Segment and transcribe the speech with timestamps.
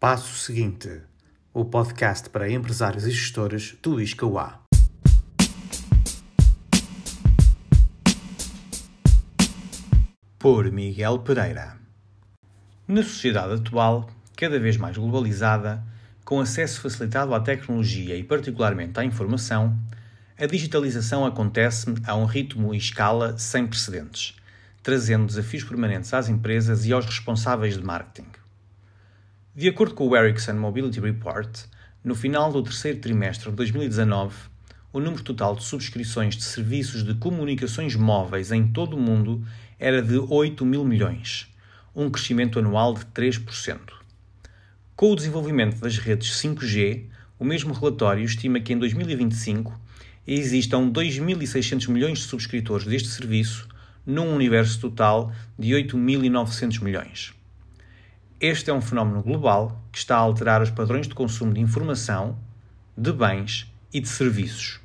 [0.00, 1.00] Passo seguinte:
[1.52, 4.60] o podcast para empresários e gestores do ISCAUA.
[10.38, 11.78] Por Miguel Pereira.
[12.86, 15.82] Na sociedade atual, cada vez mais globalizada,
[16.24, 19.76] com acesso facilitado à tecnologia e particularmente à informação,
[20.38, 24.36] a digitalização acontece a um ritmo e escala sem precedentes,
[24.80, 28.37] trazendo desafios permanentes às empresas e aos responsáveis de marketing.
[29.58, 31.64] De acordo com o Ericsson Mobility Report,
[32.04, 34.32] no final do terceiro trimestre de 2019,
[34.92, 39.44] o número total de subscrições de serviços de comunicações móveis em todo o mundo
[39.76, 41.48] era de 8 mil milhões,
[41.92, 43.80] um crescimento anual de 3%.
[44.94, 49.76] Com o desenvolvimento das redes 5G, o mesmo relatório estima que em 2025
[50.24, 53.66] existam 2.600 milhões de subscritores deste serviço
[54.06, 57.37] num universo total de 8.900 milhões.
[58.40, 62.38] Este é um fenómeno global que está a alterar os padrões de consumo de informação,
[62.96, 64.78] de bens e de serviços.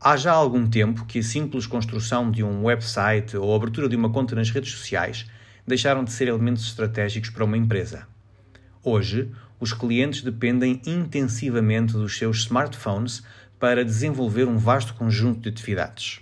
[0.00, 4.10] Há já algum tempo que a simples construção de um website ou abertura de uma
[4.10, 5.30] conta nas redes sociais
[5.64, 8.04] deixaram de ser elementos estratégicos para uma empresa.
[8.82, 13.22] Hoje, os clientes dependem intensivamente dos seus smartphones
[13.60, 16.20] para desenvolver um vasto conjunto de atividades.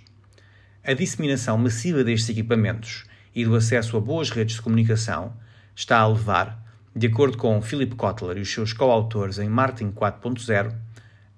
[0.83, 5.33] A disseminação massiva destes equipamentos e do acesso a boas redes de comunicação
[5.81, 6.63] está a levar,
[6.95, 10.75] de acordo com Philip Kotler e os seus coautores em Marketing 4.0,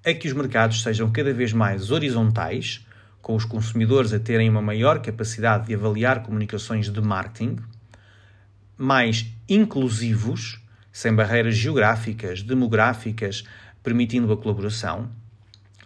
[0.05, 2.85] a que os mercados sejam cada vez mais horizontais,
[3.22, 7.58] com os consumidores a terem uma maior capacidade de avaliar comunicações de marketing,
[8.77, 10.59] mais inclusivos,
[10.91, 13.45] sem barreiras geográficas, demográficas,
[13.81, 15.09] permitindo a colaboração,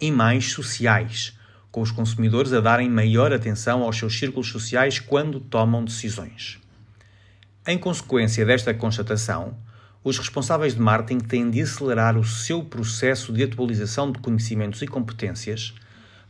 [0.01, 1.37] e mais sociais,
[1.71, 6.59] com os consumidores a darem maior atenção aos seus círculos sociais quando tomam decisões.
[7.69, 9.53] Em consequência desta constatação,
[10.01, 14.87] os responsáveis de marketing têm de acelerar o seu processo de atualização de conhecimentos e
[14.87, 15.75] competências,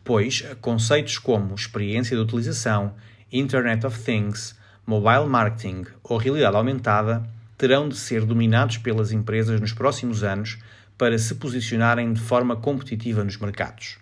[0.04, 2.96] pois conceitos como experiência de utilização,
[3.32, 7.24] Internet of Things, mobile marketing ou realidade aumentada
[7.56, 10.58] terão de ser dominados pelas empresas nos próximos anos
[10.98, 14.00] para se posicionarem de forma competitiva nos mercados.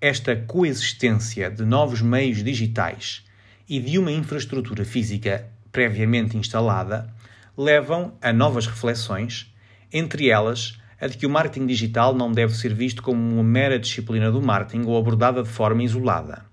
[0.00, 3.22] Esta coexistência de novos meios digitais
[3.68, 7.08] e de uma infraestrutura física previamente instalada,
[7.56, 9.52] levam a novas reflexões,
[9.92, 13.76] entre elas a de que o marketing digital não deve ser visto como uma mera
[13.78, 16.44] disciplina do marketing ou abordada de forma isolada.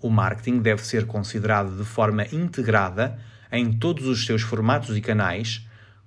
[0.00, 3.18] O marketing deve ser considerado de forma integrada
[3.50, 5.66] em todos os seus formatos e canais,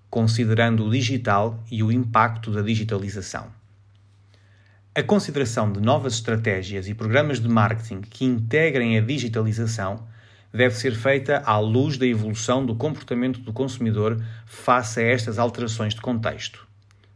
[0.10, 3.48] considerando o digital e o impacto da digitalização.
[4.96, 10.08] A consideração de novas estratégias e programas de marketing que integrem a digitalização
[10.54, 15.96] deve ser feita à luz da evolução do comportamento do consumidor face a estas alterações
[15.96, 16.68] de contexto.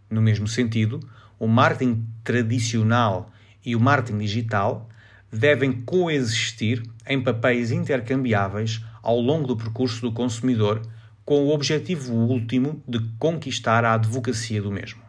[0.09, 0.99] No mesmo sentido,
[1.37, 3.31] o marketing tradicional
[3.63, 4.89] e o marketing digital
[5.31, 10.81] devem coexistir em papéis intercambiáveis ao longo do percurso do consumidor,
[11.23, 15.01] com o objetivo último de conquistar a advocacia do mesmo.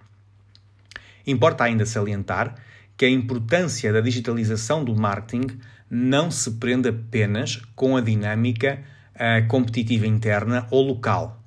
[1.26, 2.56] Importa ainda salientar
[2.98, 5.46] que a importância da digitalização do marketing
[5.88, 8.82] não se prende apenas com a dinâmica
[9.14, 11.40] uh, competitiva interna ou local,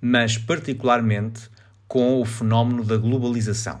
[0.00, 1.48] mas particularmente
[1.86, 3.80] com o fenómeno da globalização.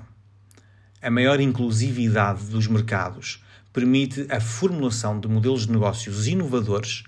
[1.02, 3.42] A maior inclusividade dos mercados
[3.72, 7.02] permite a formulação de modelos de negócios inovadores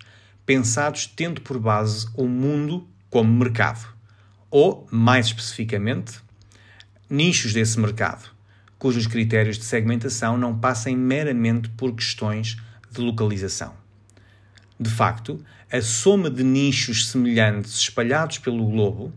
[0.44, 3.86] pensados tendo por base o mundo como mercado,
[4.50, 6.20] ou, mais especificamente,
[7.08, 8.37] nichos desse mercado,
[8.78, 12.56] cujos critérios de segmentação não passem meramente por questões
[12.90, 13.74] de localização.
[14.78, 19.12] De facto, a soma de nichos semelhantes espalhados pelo globo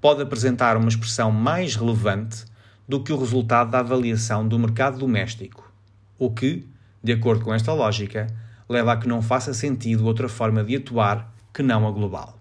[0.00, 2.44] pode apresentar uma expressão mais relevante
[2.88, 5.70] do que o resultado da avaliação do mercado doméstico,
[6.18, 6.66] o que,
[7.02, 8.26] de acordo com esta lógica,
[8.68, 12.39] leva a que não faça sentido outra forma de atuar que não a global.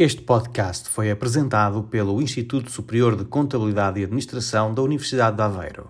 [0.00, 5.86] Este podcast foi apresentado pelo Instituto Superior de Contabilidade e Administração da Universidade de Aveiro.